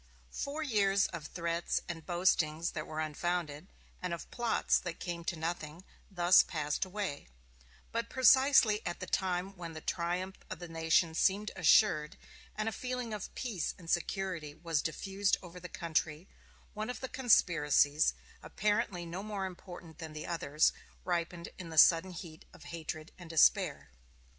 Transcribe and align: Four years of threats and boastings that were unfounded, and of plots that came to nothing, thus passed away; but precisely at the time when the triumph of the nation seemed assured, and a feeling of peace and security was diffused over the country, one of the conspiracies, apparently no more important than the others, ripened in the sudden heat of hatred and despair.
Four 0.31 0.63
years 0.63 1.05
of 1.05 1.27
threats 1.27 1.81
and 1.87 2.03
boastings 2.03 2.71
that 2.71 2.87
were 2.87 3.01
unfounded, 3.01 3.67
and 4.01 4.15
of 4.15 4.31
plots 4.31 4.79
that 4.79 4.99
came 4.99 5.23
to 5.25 5.35
nothing, 5.35 5.83
thus 6.09 6.41
passed 6.41 6.85
away; 6.85 7.27
but 7.91 8.09
precisely 8.09 8.83
at 8.83 8.99
the 8.99 9.05
time 9.05 9.55
when 9.55 9.73
the 9.73 9.79
triumph 9.81 10.37
of 10.49 10.57
the 10.57 10.67
nation 10.67 11.13
seemed 11.13 11.51
assured, 11.55 12.17
and 12.55 12.67
a 12.67 12.71
feeling 12.71 13.13
of 13.13 13.35
peace 13.35 13.75
and 13.77 13.91
security 13.91 14.55
was 14.55 14.81
diffused 14.81 15.37
over 15.43 15.59
the 15.59 15.69
country, 15.69 16.27
one 16.73 16.89
of 16.89 16.99
the 16.99 17.07
conspiracies, 17.07 18.15
apparently 18.41 19.05
no 19.05 19.21
more 19.21 19.45
important 19.45 19.99
than 19.99 20.13
the 20.13 20.25
others, 20.25 20.73
ripened 21.05 21.49
in 21.59 21.69
the 21.69 21.77
sudden 21.77 22.09
heat 22.09 22.43
of 22.55 22.63
hatred 22.63 23.11
and 23.19 23.29
despair. 23.29 23.91